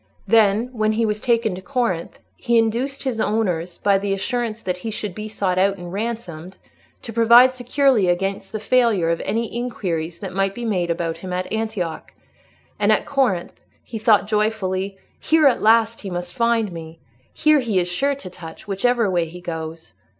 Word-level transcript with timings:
Then, 0.25 0.69
when 0.73 0.93
he 0.93 1.05
was 1.05 1.21
taken 1.21 1.53
to 1.53 1.61
Corinth, 1.61 2.17
he 2.35 2.57
induced 2.57 3.03
his 3.03 3.19
owners, 3.21 3.77
by 3.77 3.99
the 3.99 4.13
assurance 4.13 4.63
that 4.63 4.77
he 4.77 4.89
should 4.89 5.13
be 5.13 5.29
sought 5.29 5.59
out 5.59 5.77
and 5.77 5.93
ransomed, 5.93 6.57
to 7.03 7.13
provide 7.13 7.53
securely 7.53 8.07
against 8.07 8.51
the 8.51 8.59
failure 8.59 9.11
of 9.11 9.21
any 9.23 9.55
inquiries 9.55 10.17
that 10.17 10.33
might 10.33 10.55
be 10.55 10.65
made 10.65 10.89
about 10.89 11.17
him 11.17 11.31
at 11.31 11.53
Antioch; 11.53 12.13
and 12.79 12.91
at 12.91 13.05
Corinth 13.05 13.63
he 13.83 13.99
thought 13.99 14.25
joyfully, 14.25 14.97
"Here, 15.19 15.45
at 15.45 15.61
last, 15.61 16.01
he 16.01 16.09
must 16.09 16.33
find 16.33 16.71
me. 16.71 16.99
Here 17.31 17.59
he 17.59 17.77
is 17.77 17.87
sure 17.87 18.15
to 18.15 18.29
touch, 18.31 18.67
whichever 18.67 19.07
way 19.07 19.25
he 19.25 19.39
goes." 19.39 19.93